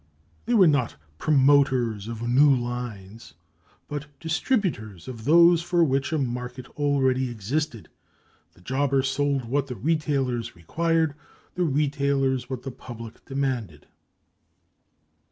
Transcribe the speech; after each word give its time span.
They 0.47 0.55
were 0.55 0.65
not 0.65 0.95
promoters 1.19 2.07
of 2.07 2.27
new 2.27 2.49
lines, 2.55 3.35
but 3.87 4.07
distributors 4.19 5.07
of 5.07 5.25
those 5.25 5.61
for 5.61 5.83
which 5.83 6.11
a 6.11 6.17
market 6.17 6.65
already 6.69 7.29
existed. 7.29 7.87
The 8.55 8.61
jobber 8.61 9.03
sold 9.03 9.45
what 9.45 9.67
the 9.67 9.75
retailers 9.75 10.55
required; 10.55 11.13
the 11.53 11.65
retailers 11.65 12.49
what 12.49 12.63
the 12.63 12.71
public 12.71 13.23
demanded. 13.25 13.85